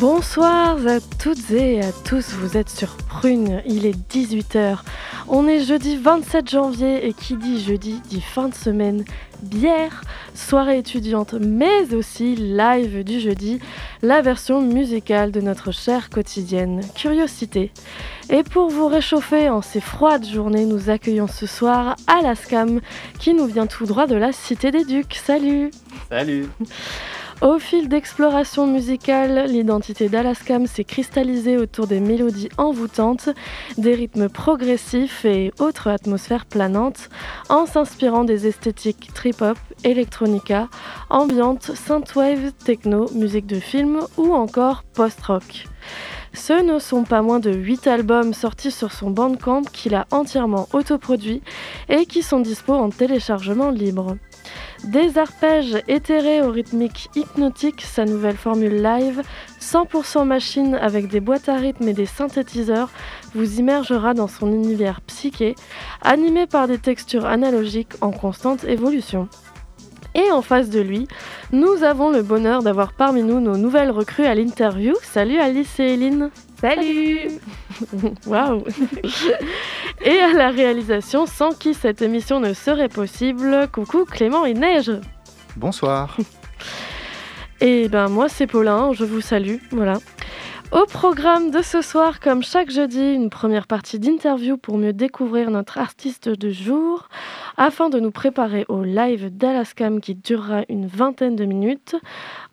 [0.00, 4.80] Bonsoir à toutes et à tous, vous êtes sur Prune, il est 18h.
[5.26, 9.06] On est jeudi 27 janvier et qui dit jeudi dit fin de semaine,
[9.42, 10.02] bière,
[10.34, 13.58] soirée étudiante, mais aussi live du jeudi,
[14.02, 17.72] la version musicale de notre chère quotidienne Curiosité.
[18.28, 22.80] Et pour vous réchauffer en ces froides journées, nous accueillons ce soir Alaskam
[23.18, 25.14] qui nous vient tout droit de la Cité des Ducs.
[25.14, 25.70] Salut
[26.10, 26.48] Salut
[27.42, 33.28] Au fil d'exploration musicale, l'identité d'Alaskam s'est cristallisée autour des mélodies envoûtantes,
[33.76, 37.10] des rythmes progressifs et autres atmosphères planantes,
[37.50, 40.68] en s'inspirant des esthétiques trip-hop, electronica,
[41.10, 45.66] ambiante, synthwave, techno, musique de film ou encore post-rock.
[46.32, 50.68] Ce ne sont pas moins de 8 albums sortis sur son Bandcamp qu'il a entièrement
[50.72, 51.42] autoproduit
[51.90, 54.16] et qui sont dispo en téléchargement libre.
[54.86, 59.22] Des arpèges éthérés au rythmique hypnotique, sa nouvelle formule live,
[59.60, 62.90] 100% machine avec des boîtes à rythme et des synthétiseurs,
[63.34, 65.56] vous immergera dans son univers psyché,
[66.02, 69.28] animé par des textures analogiques en constante évolution.
[70.14, 71.08] Et en face de lui,
[71.52, 74.94] nous avons le bonheur d'avoir parmi nous nos nouvelles recrues à l'interview.
[75.02, 77.32] Salut Alice et Eline Salut
[78.26, 78.64] Waouh
[80.04, 84.92] Et à la réalisation, sans qui cette émission ne serait possible, coucou Clément et Neige
[85.56, 86.16] Bonsoir
[87.60, 89.94] Et ben moi c'est Paulin, je vous salue, voilà.
[90.72, 95.50] Au programme de ce soir, comme chaque jeudi, une première partie d'interview pour mieux découvrir
[95.50, 97.08] notre artiste de jour,
[97.56, 101.94] afin de nous préparer au live d'Alaskam qui durera une vingtaine de minutes.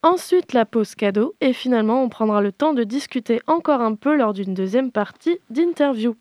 [0.04, 4.16] Ensuite, la pause cadeau, et finalement, on prendra le temps de discuter encore un peu
[4.16, 6.16] lors d'une deuxième partie d'interview.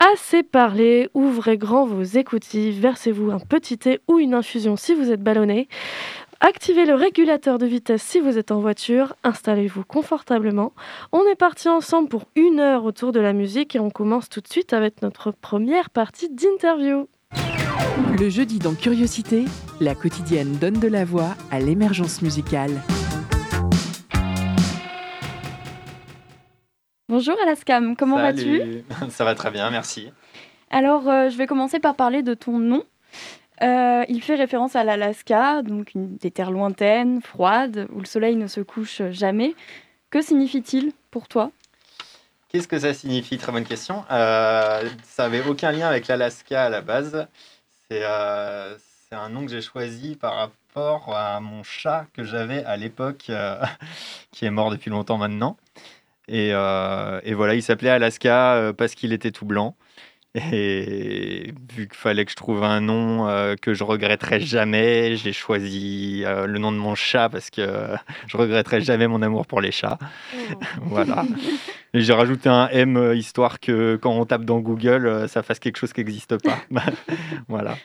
[0.00, 5.10] Assez parlé, ouvrez grand vos écoutilles, versez-vous un petit thé ou une infusion si vous
[5.10, 5.68] êtes ballonné.
[6.40, 10.72] Activez le régulateur de vitesse si vous êtes en voiture, installez-vous confortablement.
[11.10, 14.40] On est parti ensemble pour une heure autour de la musique et on commence tout
[14.40, 17.08] de suite avec notre première partie d'interview.
[18.20, 19.46] Le jeudi dans Curiosité,
[19.80, 22.70] la quotidienne donne de la voix à l'émergence musicale.
[27.10, 28.84] Bonjour Alaskam, comment vas-tu.
[29.08, 30.12] Ça va très bien, merci.
[30.68, 32.84] Alors, euh, je vais commencer par parler de ton nom.
[33.62, 38.36] Euh, il fait référence à l'Alaska, donc une, des terres lointaines, froides, où le soleil
[38.36, 39.54] ne se couche jamais.
[40.10, 41.50] Que signifie-t-il pour toi?
[42.50, 43.38] Qu'est-ce que ça signifie?
[43.38, 44.04] Très bonne question.
[44.10, 47.26] Euh, ça n'avait aucun lien avec l'Alaska à la base.
[47.90, 53.30] C'est un nom que j'ai choisi par rapport à mon chat que j'avais à l'époque,
[54.30, 55.56] qui est mort depuis longtemps maintenant.
[56.28, 59.76] Et, euh, et voilà, il s'appelait Alaska euh, parce qu'il était tout blanc.
[60.34, 65.32] Et vu qu'il fallait que je trouve un nom euh, que je regretterais jamais, j'ai
[65.32, 67.96] choisi euh, le nom de mon chat parce que euh,
[68.26, 69.98] je regretterai jamais mon amour pour les chats.
[70.82, 71.24] Voilà.
[71.94, 75.78] Et j'ai rajouté un M histoire que quand on tape dans Google, ça fasse quelque
[75.78, 76.58] chose qui n'existe pas.
[77.48, 77.76] voilà.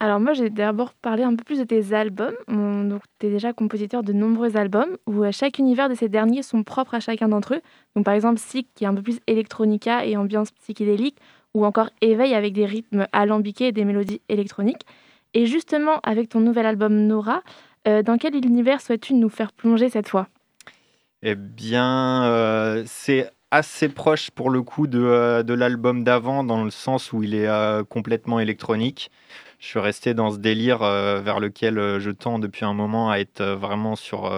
[0.00, 2.34] Alors moi, j'ai d'abord parlé un peu plus de tes albums.
[2.48, 6.42] Donc, tu es déjà compositeur de nombreux albums où euh, chaque univers de ces derniers
[6.42, 7.60] sont propres à chacun d'entre eux.
[7.94, 11.16] Donc par exemple, Sick qui est un peu plus électronica et ambiance psychédélique
[11.54, 14.84] ou encore Éveil avec des rythmes alambiqués et des mélodies électroniques.
[15.32, 17.42] Et justement, avec ton nouvel album Nora,
[17.86, 20.26] euh, dans quel univers souhaites-tu nous faire plonger cette fois?
[21.22, 26.70] Eh bien, euh, c'est assez proche pour le coup de, de l'album d'avant, dans le
[26.70, 27.48] sens où il est
[27.88, 29.12] complètement électronique.
[29.64, 33.10] Je suis resté dans ce délire euh, vers lequel euh, je tends depuis un moment
[33.10, 34.30] à être euh, vraiment sur,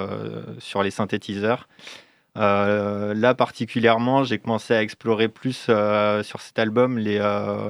[0.84, 1.68] les synthétiseurs.
[2.36, 5.68] Là particulièrement, j'ai commencé à explorer plus
[6.22, 7.18] sur cet album les,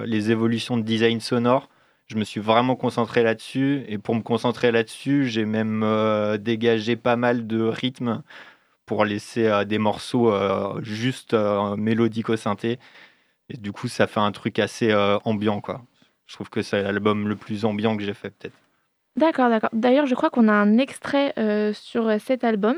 [0.04, 1.70] les évolutions de design sonore.
[2.08, 5.86] Je me suis vraiment concentré là-dessus et pour me concentrer là-dessus, j'ai même
[6.38, 8.22] dégagé pas mal de rythmes
[8.84, 10.30] pour laisser des morceaux
[10.82, 12.78] juste au synthé.
[13.48, 14.92] Et du coup, ça fait un truc assez
[15.24, 15.82] ambiant, quoi.
[16.26, 18.56] Je trouve que c'est l'album le plus ambiant que j'ai fait, peut-être.
[19.16, 19.70] D'accord, d'accord.
[19.72, 22.76] D'ailleurs, je crois qu'on a un extrait euh, sur cet album.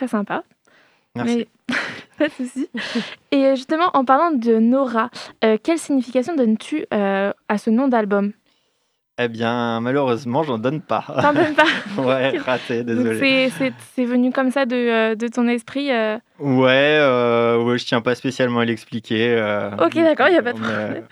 [0.00, 0.44] Très sympa.
[1.14, 1.46] Merci.
[2.18, 2.68] pas de souci.
[3.32, 5.10] Et justement, en parlant de Nora,
[5.40, 8.32] quelle signification donnes-tu à ce nom d'album?
[9.22, 11.04] Eh bien, malheureusement, j'en donne pas.
[11.20, 11.66] T'en donnes pas
[12.02, 13.50] Ouais, raté, désolé.
[13.94, 16.16] C'est venu comme ça de, euh, de ton esprit euh...
[16.38, 19.34] ouais, euh, ouais, je tiens pas spécialement à l'expliquer.
[19.36, 21.04] Euh, ok, d'accord, il n'y a pas de problème.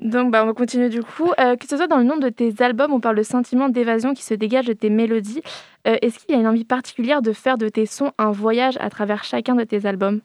[0.00, 1.32] Donc, bah, on va continuer du coup.
[1.36, 4.22] que ce soit dans le nom de tes albums, on parle de sentiment d'évasion qui
[4.22, 5.42] se dégage de tes mélodies.
[5.84, 8.90] Est-ce qu'il y a une envie particulière de faire de tes sons un voyage à
[8.90, 10.20] travers chacun de tes albums?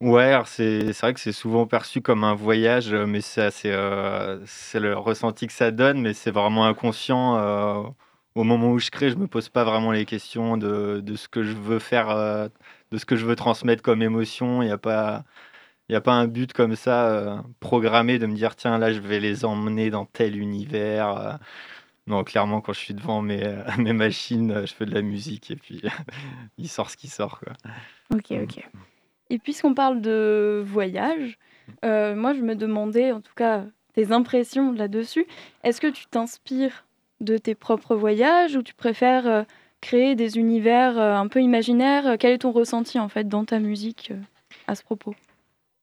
[0.00, 4.44] Ouais, c'est vrai que c'est souvent perçu comme un voyage, euh, mais c'est euh,
[4.74, 7.38] le ressenti que ça donne, mais c'est vraiment inconscient.
[7.38, 7.82] Euh,
[8.34, 11.28] au moment où je crée, je me pose pas vraiment les questions de, de ce
[11.28, 12.08] que je veux faire,
[12.90, 14.60] de ce que je veux transmettre comme émotion.
[14.62, 15.24] Il n'y a pas,
[15.88, 19.20] il a pas un but comme ça programmé de me dire tiens là je vais
[19.20, 21.38] les emmener dans tel univers.
[22.06, 23.42] Non, clairement quand je suis devant mes,
[23.78, 25.82] mes machines, je fais de la musique et puis
[26.58, 27.52] il sort ce qui sort quoi.
[28.14, 28.64] Ok, ok.
[29.30, 31.38] Et puisqu'on parle de voyage,
[31.84, 33.64] euh, moi je me demandais, en tout cas,
[33.94, 35.26] tes impressions là-dessus.
[35.62, 36.84] Est-ce que tu t'inspires
[37.20, 39.42] de tes propres voyages ou tu préfères euh,
[39.80, 42.16] créer des univers euh, un peu imaginaires?
[42.18, 44.12] Quel est ton ressenti en fait dans ta musique
[44.66, 45.14] à ce propos?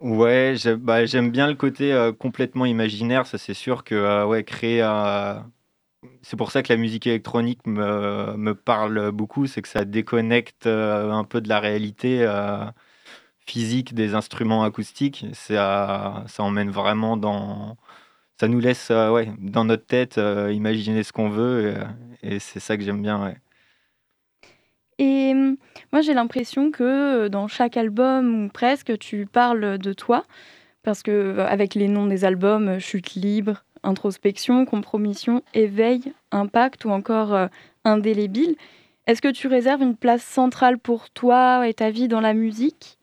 [0.01, 3.27] Ouais, bah, j'aime bien le côté complètement imaginaire.
[3.27, 4.81] Ça, c'est sûr que ouais, créer.
[6.23, 10.65] C'est pour ça que la musique électronique me, me parle beaucoup, c'est que ça déconnecte
[10.67, 12.25] un peu de la réalité
[13.47, 15.25] physique des instruments acoustiques.
[15.33, 17.77] Ça, ça emmène vraiment dans.
[18.39, 21.75] Ça nous laisse euh, ouais, dans notre tête euh, imaginer ce qu'on veut.
[22.23, 23.35] Et, c'est ça que j'aime bien.
[25.01, 25.57] Et hum,
[25.91, 30.25] moi, j'ai l'impression que euh, dans chaque album, ou presque, tu parles de toi.
[30.83, 37.49] Parce que avec les noms des albums, Chute libre, Introspection, Compromission, Éveil, Impact ou encore
[37.83, 38.55] Indélébile,
[39.07, 42.97] est-ce que tu réserves une place centrale pour toi et ta vie dans la musique?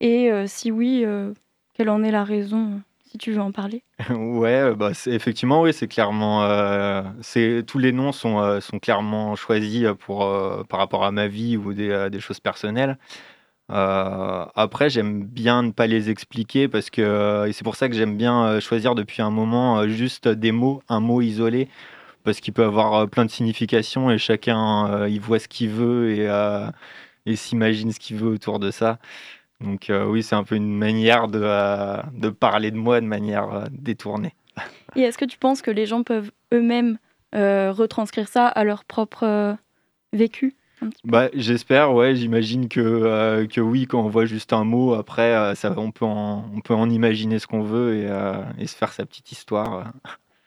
[0.00, 1.32] Et euh, si oui, euh,
[1.74, 2.82] quelle en est la raison?
[3.18, 3.82] Tu veux en parler.
[4.10, 6.42] ouais, euh, bah effectivement, oui, c'est clairement,
[7.22, 10.18] c'est tous les noms sont, sont clairement choisis pour
[10.68, 12.98] par rapport à ma vie ou des, des choses personnelles.
[13.68, 18.60] après, j'aime bien ne pas les expliquer parce que c'est pour ça que j'aime bien
[18.60, 21.68] choisir depuis un moment juste des mots, un mot isolé,
[22.24, 26.28] parce qu'il peut avoir plein de significations et chacun il voit ce qu'il veut et,
[27.26, 28.98] et s'imagine ce qu'il veut autour de ça.
[29.64, 33.06] Donc euh, oui, c'est un peu une manière de, euh, de, parler de moi de
[33.06, 34.34] manière euh, détournée.
[34.94, 36.98] Et est-ce que tu penses que les gens peuvent eux-mêmes
[37.32, 39.56] retranscrire ça à leur propre
[40.12, 40.54] vécu
[41.02, 45.74] bah, J'espère, ouais, j'imagine que, que oui, quand on voit juste un mot, après, ça,
[45.76, 49.04] on, peut en, on peut en imaginer ce qu'on veut et, et, se faire sa
[49.04, 49.92] petite histoire.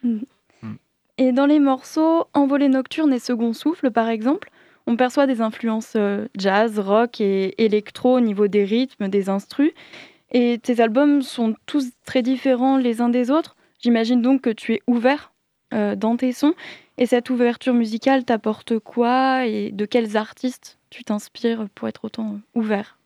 [0.01, 0.19] Mm.
[0.61, 0.75] Mm.
[1.17, 4.49] Et dans les morceaux Envolée nocturne et Second souffle, par exemple,
[4.87, 9.73] on perçoit des influences euh, jazz, rock et électro au niveau des rythmes, des instrus.
[10.31, 13.55] Et tes albums sont tous très différents les uns des autres.
[13.79, 15.33] J'imagine donc que tu es ouvert
[15.73, 16.53] euh, dans tes sons.
[16.97, 22.39] Et cette ouverture musicale t'apporte quoi et de quels artistes tu t'inspires pour être autant
[22.55, 22.97] ouvert?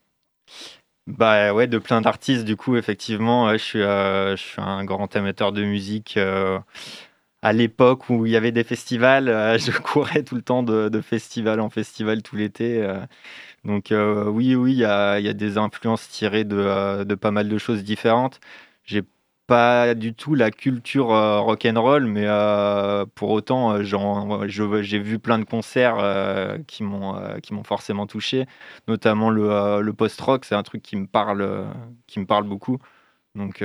[1.08, 3.52] Bah ouais, de plein d'artistes du coup effectivement.
[3.54, 6.18] je suis, euh, je suis un grand amateur de musique
[7.42, 11.02] à l'époque où il y avait des festivals, euh, je courais tout le temps de,
[11.02, 12.84] festival en festival tout l'été.
[12.84, 13.00] Euh.
[13.66, 17.84] donc euh, oui, oui, il y a, des influences tirées de, pas mal de choses
[17.84, 18.40] différentes.
[18.86, 19.04] J'ai
[19.48, 22.28] pas du tout la culture rock and roll, mais
[23.16, 25.98] pour autant, j'ai vu plein de concerts
[26.68, 28.46] qui m'ont forcément touché,
[28.88, 31.68] notamment le, le post-rock, c'est un truc qui me parle
[32.08, 32.80] qui me parle beaucoup.
[33.36, 33.64] Donc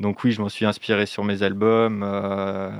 [0.00, 2.02] donc oui, je m'en suis inspiré sur mes albums.
[2.04, 2.70] Euh,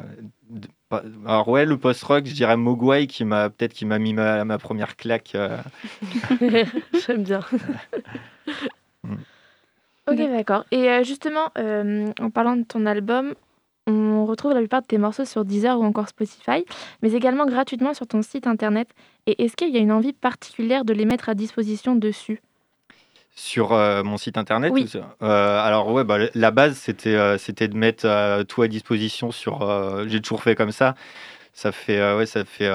[1.26, 4.96] alors ouais, le post-rock, je dirais Mogwai qui m'a peut-être qui m'a mis ma, première
[4.96, 5.34] claque.
[5.34, 5.58] Euh.
[7.06, 7.40] J'aime bien.
[9.04, 9.14] Mm.
[10.10, 10.64] ok, d'accord.
[10.72, 13.34] Et euh, justement, en parlant de ton album,
[13.86, 16.64] on retrouve la plupart de tes morceaux sur Deezer ou encore Spotify,
[17.00, 18.88] mais également gratuitement sur ton site internet.
[19.26, 22.40] Et est-ce qu'il y a une envie particulière de les mettre à disposition dessus?
[23.38, 24.90] Sur euh, mon site internet oui.
[25.22, 29.60] euh, Alors ouais, bah, la base c'était euh, c'était de mettre tout à disposition sur.
[30.08, 30.94] J'ai toujours fait comme ça.
[31.52, 32.68] Ça fait ouais, ça fait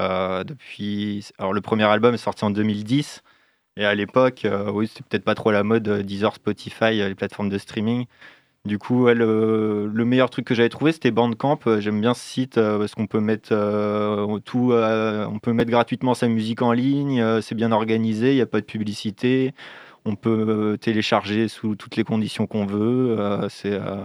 [0.45, 1.27] depuis.
[1.37, 3.23] Alors le premier album est sorti en 2010
[3.75, 7.57] et à l'époque, oui, c'était peut-être pas trop la mode Deezer, Spotify, les plateformes de
[7.57, 8.05] streaming.
[8.65, 11.59] Du coup, le, le, meilleur truc que j'avais trouvé, c'était Bandcamp.
[11.79, 13.49] J'aime bien ce site parce qu'on peut mettre
[14.45, 17.41] tout, on peut mettre gratuitement sa musique en ligne.
[17.41, 19.53] c'est bien organisé, il n'y a pas de publicité.
[20.05, 23.15] On peut euh, télécharger sous toutes les conditions qu'on veut.
[23.17, 24.03] Euh, c'est euh,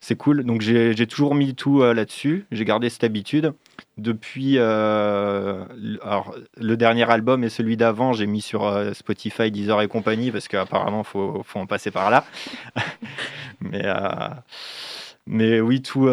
[0.00, 0.42] c'est cool.
[0.44, 2.46] Donc j'ai toujours mis tout là-dessus.
[2.50, 3.54] J'ai gardé cette habitude.
[3.98, 10.32] Depuis alors, le dernier album et celui d'avant, j'ai mis sur Spotify, Deezer et compagnie
[10.32, 12.24] parce qu'apparemment, il faut, faut, en passer par là.
[13.60, 13.84] Mais
[15.26, 16.10] mais oui, tout,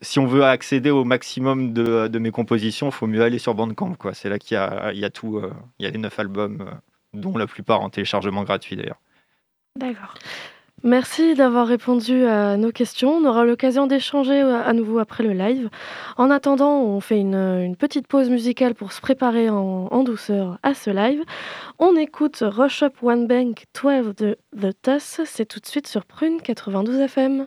[0.00, 3.54] si on veut accéder au maximum de, de mes compositions, il faut mieux aller sur
[3.56, 3.96] Bandcamp.
[4.12, 4.56] C'est là qu'il
[4.94, 5.42] y y a tout.
[5.80, 6.70] Il y a les neuf albums,
[7.12, 9.00] dont la plupart en téléchargement gratuit d'ailleurs.
[9.76, 10.14] D'accord.
[10.84, 13.12] Merci d'avoir répondu à nos questions.
[13.12, 15.70] On aura l'occasion d'échanger euh, à nouveau après le live.
[16.16, 20.74] En attendant, on fait une, petite pause musicale pour se préparer en, en, douceur à
[20.74, 21.22] ce live.
[21.78, 25.20] On écoute Rush Up One Bank 12 de The Tuss.
[25.24, 27.46] C'est tout de suite sur Prune 92 FM.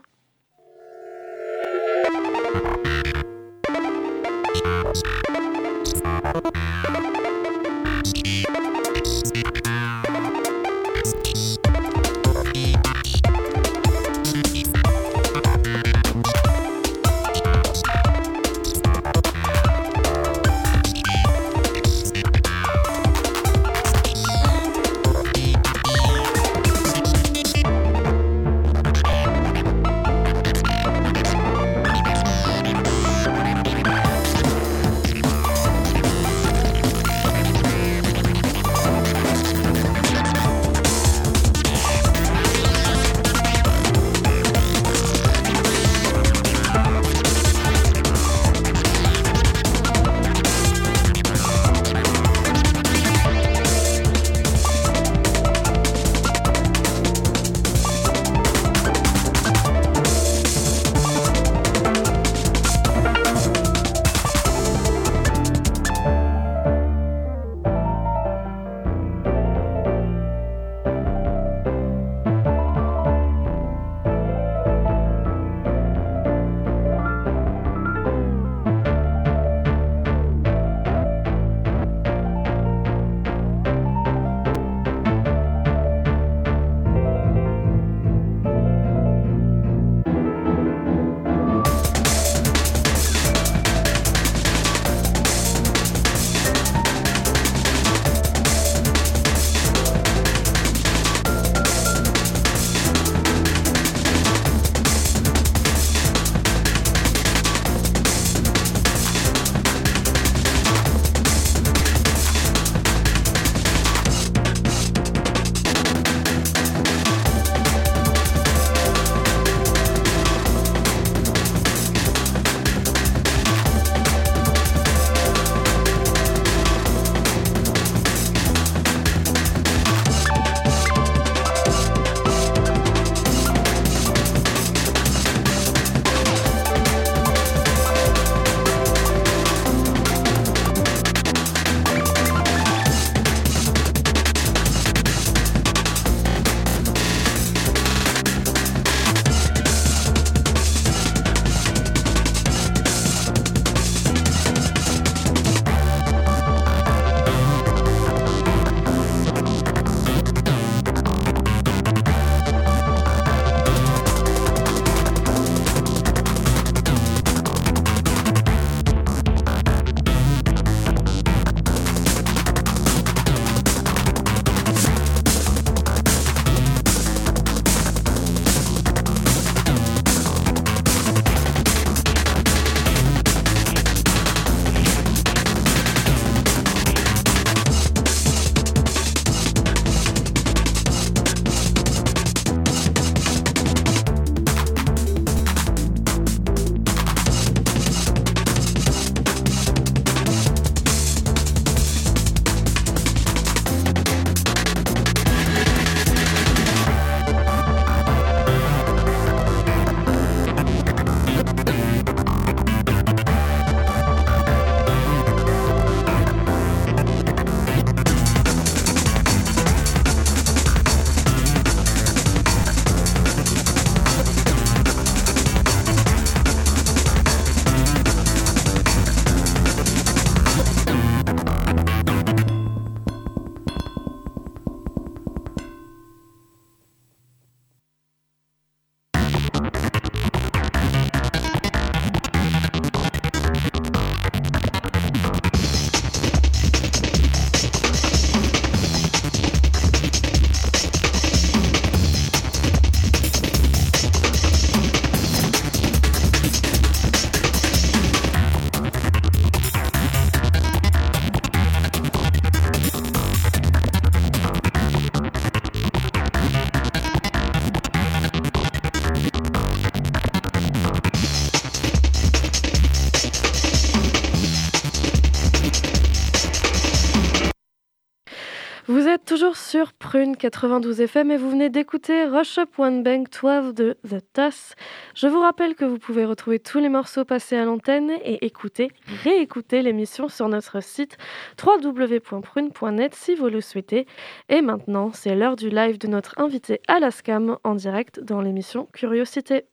[280.46, 284.76] 92 FM et vous venez d'écouter Rush Up One Bank 12 de The Toss.
[285.16, 288.92] Je vous rappelle que vous pouvez retrouver tous les morceaux passés à l'antenne et écouter,
[289.24, 291.18] réécouter l'émission sur notre site
[291.66, 294.06] www.prune.net si vous le souhaitez.
[294.48, 299.66] Et maintenant, c'est l'heure du live de notre invité Alaskam en direct dans l'émission Curiosité.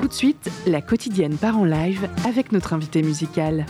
[0.00, 3.66] Tout de suite, la quotidienne part en live avec notre invité musical.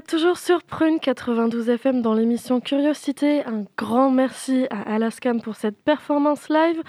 [0.00, 3.44] Toujours sur Prune 92 FM dans l'émission Curiosité.
[3.44, 6.82] Un grand merci à Alaskam pour cette performance live.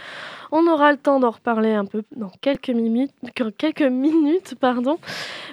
[0.51, 3.11] On aura le temps d'en reparler un peu dans quelques minutes,
[3.57, 4.99] quelques minutes pardon.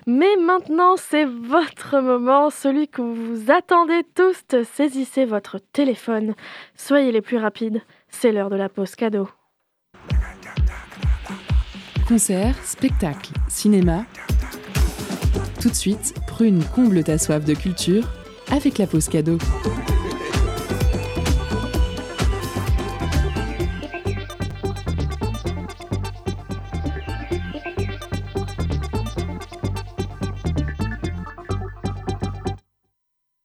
[0.07, 4.42] Mais maintenant, c'est votre moment, celui que vous attendez tous.
[4.64, 6.34] Saisissez votre téléphone.
[6.74, 7.82] Soyez les plus rapides.
[8.09, 9.28] C'est l'heure de la pause cadeau.
[12.09, 14.04] Concert, spectacle, cinéma.
[15.61, 18.04] Tout de suite, Prune comble ta soif de culture
[18.50, 19.38] avec la pause cadeau.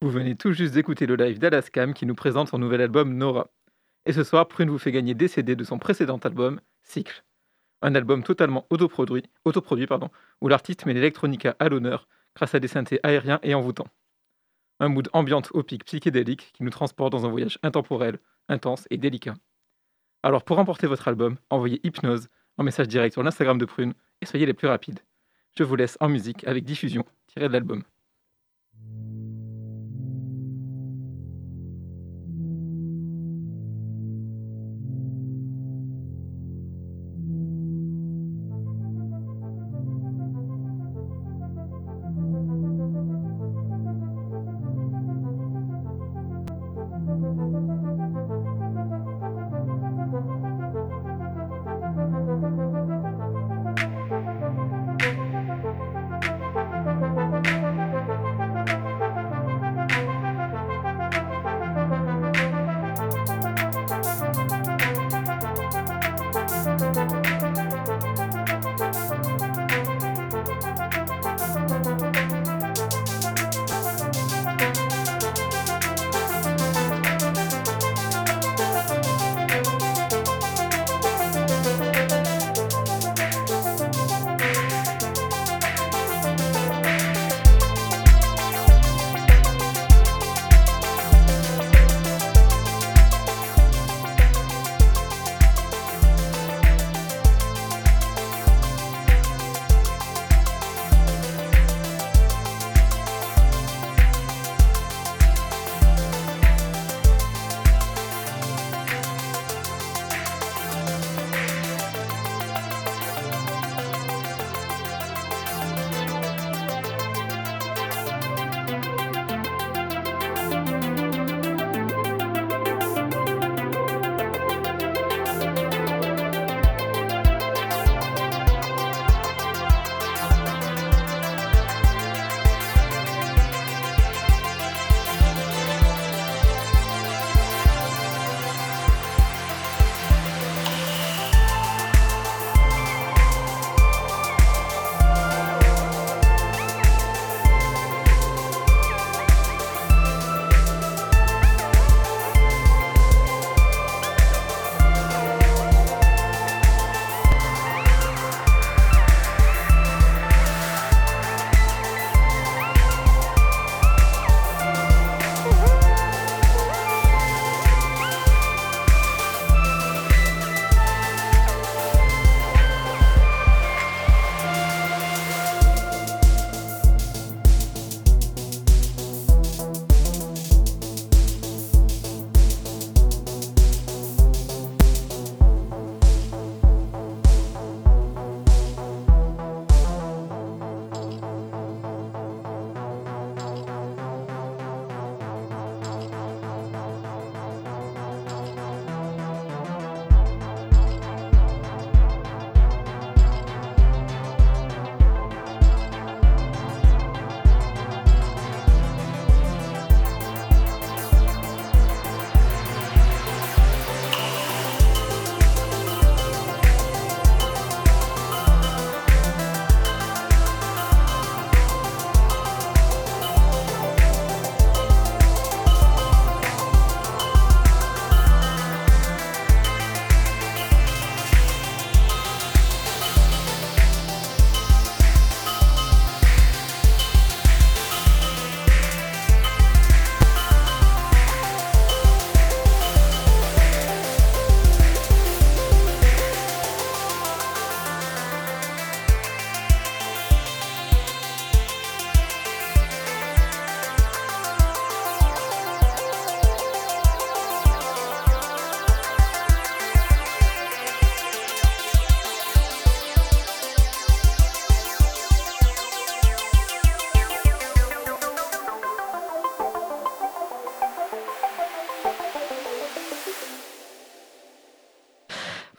[0.01, 3.47] Vous venez tout juste d'écouter le live d'Alaskam qui nous présente son nouvel album Nora.
[4.05, 7.23] Et ce soir, Prune vous fait gagner des CD de son précédent album, Cycle.
[7.81, 10.09] Un album totalement autoproduit, autoproduit pardon,
[10.41, 13.87] où l'artiste met l'électronica à l'honneur grâce à des synthés aériens et envoûtants.
[14.79, 18.19] Un mood ambiante au pic psychédélique qui nous transporte dans un voyage intemporel,
[18.49, 19.35] intense et délicat.
[20.23, 22.27] Alors pour remporter votre album, envoyez Hypnose
[22.57, 24.99] en message direct sur l'Instagram de Prune et soyez les plus rapides.
[25.57, 27.83] Je vous laisse en musique avec diffusion tirée de l'album.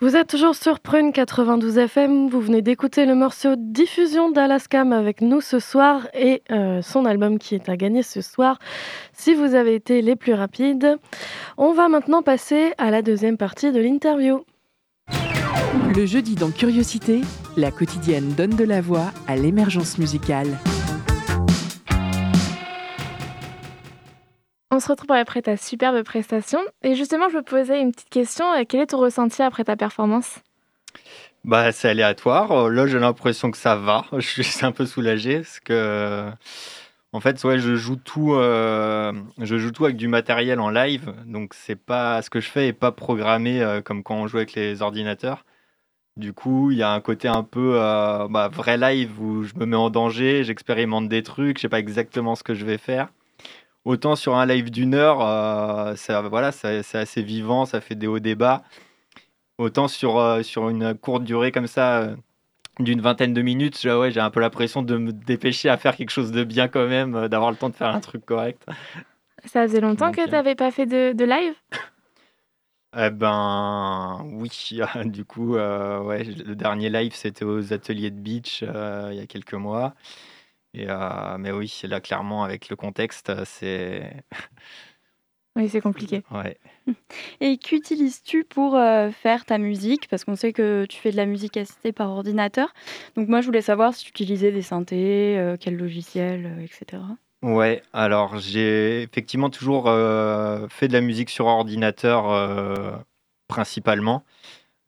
[0.02, 5.20] Vous êtes toujours sur Prune 92 FM, vous venez d'écouter le morceau Diffusion d'Alaskam avec
[5.20, 8.58] nous ce soir et euh, son album qui est à gagner ce soir
[9.12, 10.98] si vous avez été les plus rapides.
[11.56, 14.44] On va maintenant passer à la deuxième partie de l'interview.
[15.94, 17.20] Le jeudi dans Curiosité,
[17.56, 20.48] la quotidienne donne de la voix à l'émergence musicale.
[24.74, 26.58] On se retrouve après ta superbe prestation.
[26.82, 28.50] Et justement, je me posais une petite question.
[28.54, 30.38] Euh, quel est ton ressenti après ta performance?
[31.44, 32.52] Bah, c'est aléatoire.
[32.52, 34.06] Euh, là, j'ai l'impression que ça va.
[34.18, 36.30] Je suis un peu soulagé parce que,
[37.12, 41.12] en fait, ouais, je joue tout, euh, je joue tout avec du matériel en live.
[41.26, 44.54] Donc, c'est pas ce que je fais est pas programmé comme quand on joue avec
[44.54, 45.44] les ordinateurs.
[46.16, 47.74] Du coup, il y a un côté un peu
[48.30, 51.78] bah, vrai live où je me mets en danger, j'expérimente des trucs, je sais pas
[51.78, 53.08] exactement ce que je vais faire.
[53.84, 58.06] Autant sur un live d'une heure, euh, ça, voilà, c'est assez vivant, ça fait des
[58.06, 58.62] hauts débats.
[59.58, 62.16] Autant sur, euh, sur une courte durée comme ça, euh,
[62.78, 66.10] d'une vingtaine de minutes, ouais, j'ai un peu l'impression de me dépêcher à faire quelque
[66.10, 68.64] chose de bien quand même, d'avoir le temps de faire un truc correct.
[69.44, 71.54] Ça faisait longtemps que tu n'avais pas fait de, de live?
[72.96, 79.16] Eh ben oui, du coup, ouais, le dernier live c'était aux ateliers de beach il
[79.16, 79.94] y a quelques mois.
[80.74, 84.24] Et, euh, mais oui, là, clairement, avec le contexte, euh, c'est.
[85.54, 86.22] Oui, c'est compliqué.
[86.30, 86.56] Ouais.
[87.40, 90.08] Et qu'utilises-tu pour euh, faire ta musique?
[90.08, 92.72] Parce qu'on sait que tu fais de la musique assistée par ordinateur.
[93.16, 97.02] Donc moi, je voulais savoir si tu utilisais des synthés, quel logiciel, etc.
[97.42, 99.84] Ouais, alors j'ai effectivement toujours
[100.70, 103.04] fait de la musique sur ordinateur
[103.46, 104.24] principalement.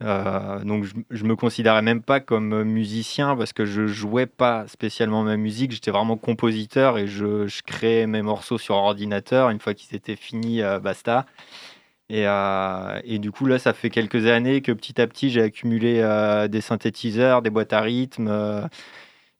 [0.02, 5.22] Euh, donc je, me considérais même pas comme musicien parce que je jouais pas spécialement
[5.22, 9.50] ma musique, j'étais vraiment compositeur et je, créais mes morceaux sur ordinateur.
[9.50, 11.26] Une fois qu'ils étaient finis, euh, basta.
[12.10, 16.02] Et, euh, du coup là, ça fait quelques années que petit à petit j'ai accumulé
[16.50, 18.68] des synthétiseurs, des boîtes à rythme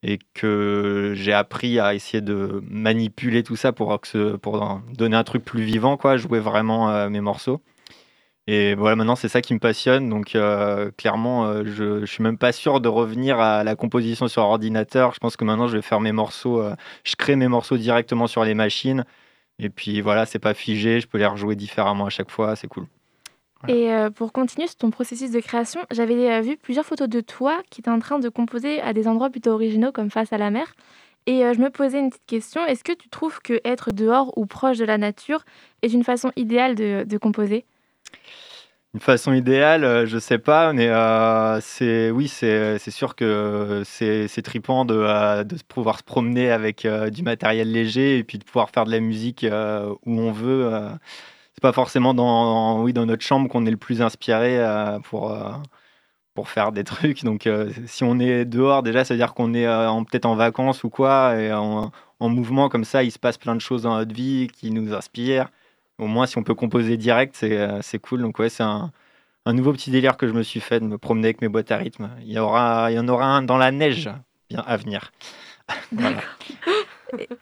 [0.03, 5.25] et que j'ai appris à essayer de manipuler tout ça pour, que pour donner un
[5.25, 7.63] truc plus vivant, quoi, jouer vraiment mes morceaux.
[8.47, 10.11] Et voilà, maintenant, c'est ça qui me passionne.
[10.11, 14.29] Donc, euh, clairement, euh, je, je suis même pas sûr de revenir à la composition
[14.29, 15.15] sur ordinateur.
[15.15, 16.61] Je pense que maintenant, je vais faire mes morceaux.
[16.61, 16.75] Euh,
[17.05, 19.05] je crée mes morceaux directement sur les machines.
[19.59, 21.01] Et puis voilà, c'est pas figé.
[21.01, 22.55] Je peux les rejouer différemment à chaque fois.
[22.55, 22.87] C'est cool.
[23.67, 27.81] Et pour continuer sur ton processus de création, j'avais vu plusieurs photos de toi qui
[27.81, 30.75] étaient en train de composer à des endroits plutôt originaux comme face à la mer.
[31.25, 32.67] Et je me posais une petite question.
[32.67, 35.45] Est-ce que tu trouves que être dehors ou proche de la nature
[35.81, 37.65] est une façon idéale de composer?
[38.95, 44.43] Une façon idéale, euh, je sais pas, mais euh, c'est oui, c'est sûr que c'est
[44.43, 48.85] tripant de, euh, pouvoir se promener avec du matériel léger et puis de pouvoir faire
[48.85, 49.45] de la musique
[50.07, 50.71] où on veut.
[51.55, 54.65] c'est pas forcément dans, oui, dans notre chambre qu'on est le plus inspiré
[55.05, 55.37] pour,
[56.35, 57.25] pour faire des trucs.
[57.25, 57.49] Donc
[57.87, 59.67] si on est dehors, déjà, ça veut dire qu'on est
[60.05, 61.91] peut-être en vacances ou quoi, et en
[62.21, 65.49] mouvement comme ça, il se passe plein de choses dans notre vie qui nous inspirent
[65.99, 68.23] au moins, si on peut composer direct, c'est euh, cool.
[68.23, 68.91] Donc, ouais, c'est un,
[69.47, 71.71] un, nouveau petit délire que je me suis fait de me promener avec mes boîtes
[71.71, 72.11] à rythme.
[72.23, 74.11] Il y, aura, il y en aura un dans la neige
[74.51, 75.13] bien à venir.
[75.93, 76.23] D'accord.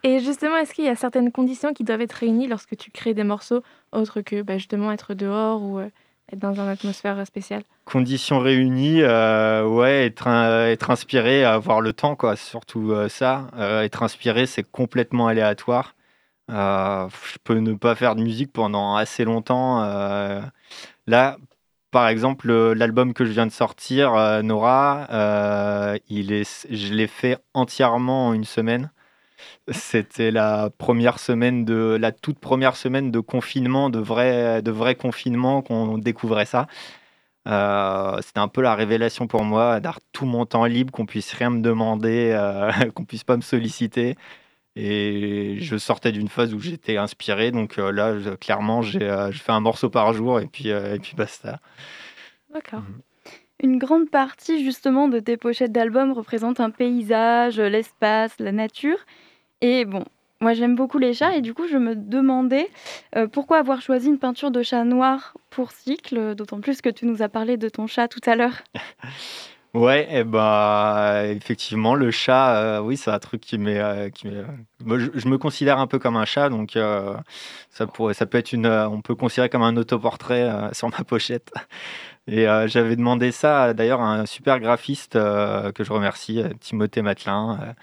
[0.02, 3.14] Et justement, est-ce qu'il y a certaines conditions qui doivent être réunies lorsque tu crées
[3.14, 5.88] des morceaux, autres que bah, justement être dehors ou euh,
[6.30, 7.62] être dans une atmosphère spéciale?
[7.86, 13.46] Conditions réunies, euh, ouais, être, être inspiré, avoir le temps, quoi, surtout ça.
[13.56, 15.94] être inspiré, c'est complètement aléatoire.
[16.50, 19.82] Euh, je peux ne pas faire de musique pendant assez longtemps.
[19.84, 20.40] Euh,
[21.06, 21.38] là,
[21.90, 25.06] par exemple, l'album que je viens de sortir, euh, Nora,
[26.08, 28.90] je l'ai fait entièrement en une semaine.
[29.70, 34.94] C'était la première semaine de la toute première semaine de confinement, de vrai, de vrai
[34.96, 36.66] confinement qu'on découvrait ça.
[37.46, 41.50] C'était un peu la révélation pour moi d'avoir tout mon temps libre, qu'on puisse rien
[41.50, 42.36] me demander,
[42.94, 44.16] qu'on puisse pas me solliciter.
[44.74, 47.50] Et je sortais d'une phase où j'étais inspiré.
[47.50, 50.94] Donc euh, là, clairement, j'ai euh, je fais un morceau par jour et puis, euh,
[50.94, 51.60] et puis basta.
[52.52, 52.80] D'accord.
[52.80, 53.00] Mhm.
[53.64, 58.98] Une grande partie justement de tes pochettes d'albums représente un paysage, l'espace, la nature.
[59.60, 60.04] Et bon,
[60.40, 62.68] moi j'aime beaucoup les chats et du coup je me demandais
[63.30, 67.22] pourquoi avoir choisi une peinture de chat noir pour cycle, d'autant plus que tu nous
[67.22, 68.64] as parlé de ton chat tout à l'heure?
[69.74, 74.10] Ouais, eh bah, effectivement, le chat, euh, oui, c'est un truc qui m'est, euh,
[74.84, 77.16] moi, je, me considère un peu comme un chat, donc euh,
[77.70, 81.50] ça pourrait, ça peut être une, on peut considérer comme un autoportrait sur ma pochette.
[82.26, 87.74] Et j'avais demandé ça d'ailleurs à un super graphiste que je remercie, Timothée Matelin,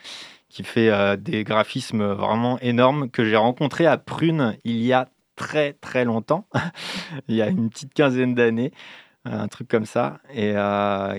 [0.48, 5.74] qui fait des graphismes vraiment énormes que j'ai rencontré à Prune il y a très
[5.74, 6.48] très longtemps,
[7.28, 8.72] il y a une petite quinzaine d'années.
[9.30, 10.20] Un truc comme ça.
[10.34, 10.54] Et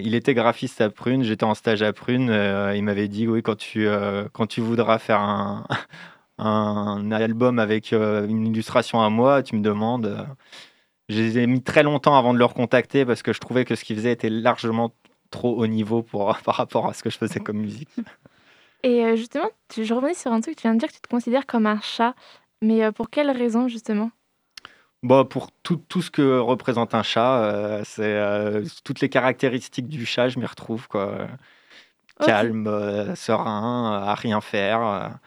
[0.03, 2.29] il était graphiste à Prune, j'étais en stage à Prune.
[2.75, 3.89] il m'avait dit oui, quand tu,
[4.33, 5.67] quand tu voudras faire un,
[6.39, 10.27] un album avec une illustration à moi, tu me demandes.
[11.09, 13.97] J'ai mis très longtemps avant de le recontacter parce que je trouvais que ce qu'il
[13.97, 14.95] faisait était largement
[15.31, 17.89] trop haut niveau pour, par rapport à ce que je faisais comme musique.
[18.83, 21.45] Et justement, je revenais sur un truc, tu viens de dire que tu te considères
[21.45, 22.15] comme un chat,
[22.63, 24.11] mais pour quelle raison justement?
[25.03, 29.09] Bon, bah, pour tout, tout, ce que représente un chat, euh, c'est euh, toutes les
[29.09, 30.89] caractéristiques du chat, je m'y retrouve.
[30.89, 31.27] Quoi.
[32.25, 35.19] Calme, euh, serein, à rien faire.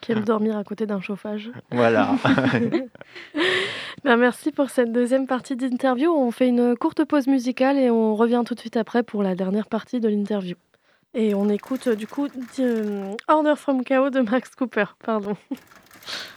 [0.00, 1.50] Qui aime dormir à côté d'un chauffage.
[1.70, 2.14] Voilà.
[4.04, 6.10] ben, merci pour cette deuxième partie d'interview.
[6.10, 9.34] On fait une courte pause musicale et on revient tout de suite après pour la
[9.34, 10.56] dernière partie de l'interview.
[11.12, 12.28] Et on écoute du coup
[13.28, 14.86] Order from Chaos de Max Cooper.
[15.04, 15.36] Pardon.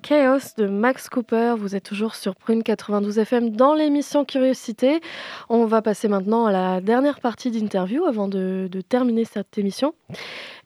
[0.00, 1.54] Chaos de Max Cooper.
[1.58, 5.00] Vous êtes toujours sur Prune 92 FM dans l'émission Curiosité.
[5.48, 9.94] On va passer maintenant à la dernière partie d'interview avant de, terminer cette émission.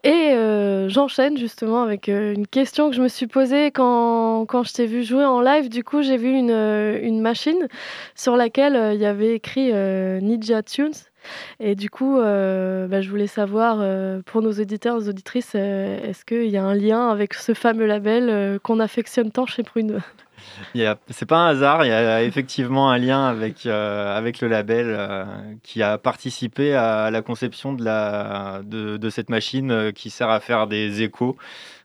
[0.05, 4.63] Et euh, j'enchaîne justement avec euh, une question que je me suis posée quand, quand
[4.63, 5.69] je t'ai vu jouer en live.
[5.69, 7.67] Du coup, j'ai vu une, euh, une, machine
[8.15, 10.93] sur laquelle il y avait écrit Ninja Tunes.
[11.61, 16.01] Et du coup, euh, bah, je voulais savoir, euh, pour nos auditeurs, nos auditrices, euh,
[16.03, 20.01] est-ce qu'il y a un lien avec ce fameux label qu'on affectionne tant chez Prune?
[21.11, 25.27] C'est pas un hasard, il y a effectivement un lien avec, avec le label
[25.63, 30.67] qui a participé à la conception de, la, de, cette machine qui sert à faire
[30.67, 31.37] des échos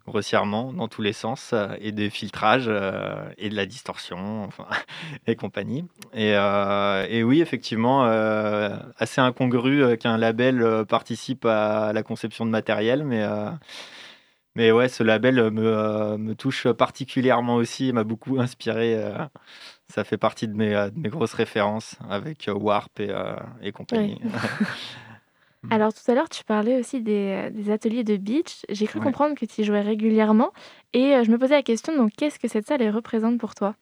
[0.08, 4.50] grossièrement dans tous les sens euh, et des filtrages euh, et de la distorsion
[5.28, 5.86] et compagnie.
[6.14, 8.04] Et, euh, et oui, effectivement,
[8.98, 13.26] assez incongru qu'un label participe à la conception de matériel, mais
[14.56, 18.98] mais ouais, ce label me, me touche particulièrement aussi, m'a beaucoup inspiré.
[19.90, 23.12] ça fait partie de mes, de mes grosses références avec Warp et,
[23.62, 24.20] et compagnie.
[25.70, 28.66] Alors tout à l'heure, tu parlais aussi des, des ateliers de beach.
[28.70, 30.52] J'ai cru comprendre que tu y jouais régulièrement.
[30.94, 33.76] Et euh, je me posais la question, donc qu'est-ce que cette salle représente pour toi?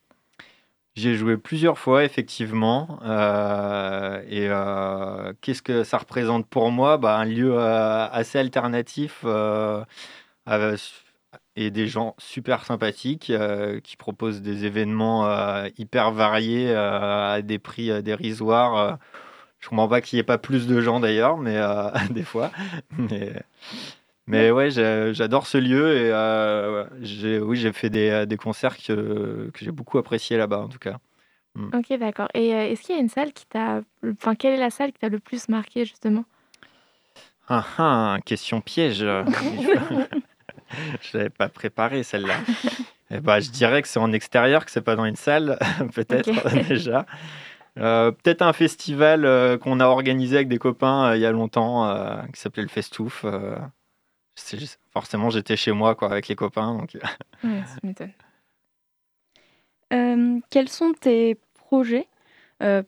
[0.95, 2.99] J'ai joué plusieurs fois, effectivement.
[3.03, 6.97] Euh, et euh, qu'est-ce que ça représente pour moi?
[6.97, 9.25] Bah, Un lieu assez alternatif
[11.55, 13.31] et des gens super sympathiques
[13.83, 18.99] qui proposent des événements hyper variés à des prix dérisoires
[19.61, 22.51] je comprends pas qu'il n'y ait pas plus de gens d'ailleurs, mais euh, des fois.
[22.97, 23.31] Mais,
[24.27, 26.85] mais ouais, j'adore ce lieu et euh,
[27.41, 30.97] oui, j'ai fait des, des, concerts que, que j'ai beaucoup apprécié là-bas en tout cas.
[31.55, 31.69] Mm.
[31.75, 32.29] Ok, d'accord.
[32.33, 33.81] Et euh, est-ce qu'il y a une salle qui t'a.
[34.05, 36.25] Enfin, quelle est la salle qui t'a le plus marqué justement?
[37.47, 39.05] Ah, ah, question piège.
[41.01, 42.35] je l'avais pas préparé celle-là.
[43.11, 45.59] Eh ben, je dirais que c'est en extérieur, que c'est pas dans une salle,
[45.93, 46.31] peut-être
[46.69, 47.05] déjà.
[47.77, 51.31] Euh, peut-être un festival euh, qu'on a organisé avec des copains euh, il y a
[51.31, 51.89] longtemps
[52.33, 53.25] qui s'appelait le Festouf.
[54.91, 56.77] forcément, j'étais chez moi quoi, avec les copains.
[56.77, 56.97] Donc...
[60.49, 62.07] quels sont tes projets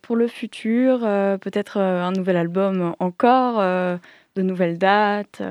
[0.02, 3.60] pour le futur Peut-être un nouvel album encore
[4.36, 5.42] De nouvelles dates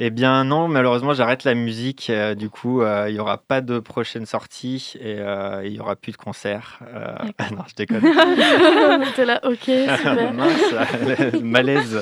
[0.00, 2.08] eh bien non, malheureusement j'arrête la musique.
[2.10, 5.80] Euh, du coup, euh, il n'y aura pas de prochaine sortie et euh, il n'y
[5.80, 6.80] aura plus de concert.
[7.52, 8.02] non, je déconne.
[9.16, 10.32] T'es là, ok, super.
[10.32, 12.00] Mince, malaise.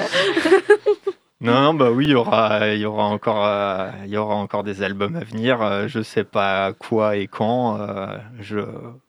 [1.41, 3.49] Non, non, bah oui, il y aura, il y aura encore,
[4.05, 5.89] il y aura encore des albums à venir.
[5.89, 7.79] je sais pas quoi et quand.
[8.41, 8.61] je,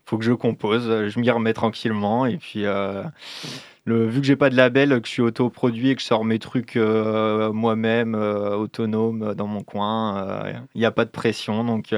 [0.06, 1.08] faut que je compose.
[1.10, 2.66] Je m'y remets tranquillement et puis
[3.86, 6.40] vu que j'ai pas de label, que je suis autoproduit et que je sors mes
[6.40, 11.64] trucs euh, moi-même, euh, autonome euh, dans mon coin, il n'y a pas de pression.
[11.64, 11.94] Donc,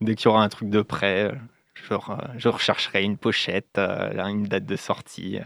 [0.00, 1.32] dès qu'il y aura un truc de prêt,
[1.74, 1.94] je,
[2.36, 5.38] je rechercherai une pochette, une date de sortie.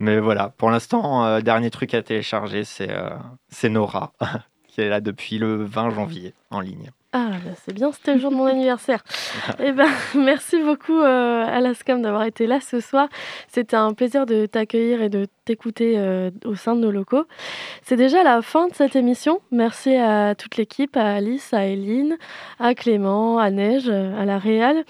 [0.00, 4.12] Mais voilà, pour l'instant, dernier truc à télécharger, c'est Nora,
[4.72, 6.90] qui est là depuis le 20 janvier en ligne.
[7.14, 9.04] Ah, bah, c'est bien, c'était le jour de mon anniversaire.
[9.62, 13.08] eh ben, merci beaucoup euh, Alaskam d'avoir été là ce soir.
[13.48, 17.26] C'était un plaisir de t'accueillir et de t'écouter euh, au sein de nos locaux.
[17.82, 19.40] C'est déjà la fin de cette émission.
[19.50, 22.16] Merci à toute l'équipe, à Alice, à Eline,
[22.58, 24.84] à Clément, à Neige, à la Réal.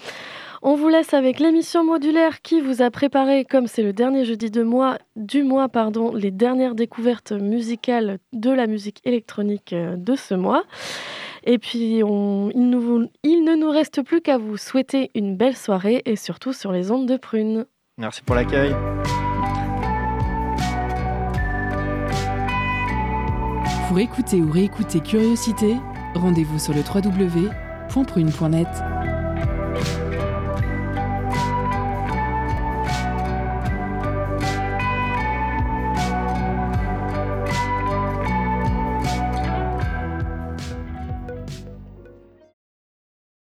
[0.65, 4.49] On vous laisse avec l'émission modulaire qui vous a préparé, comme c'est le dernier jeudi
[4.49, 10.15] de mois, du mois, pardon, les dernières découvertes musicales de la musique électronique euh, de
[10.15, 10.63] ce mois.
[11.43, 16.53] Et puis, il, ne nous reste plus qu'à vous souhaiter une belle soirée et surtout
[16.53, 17.65] sur les ondes de prune.
[17.97, 18.73] Merci pour l'accueil.
[23.89, 25.75] Pour écouter ou réécouter Curiosité,
[26.15, 27.63] rendez-vous sur le www.prune.net.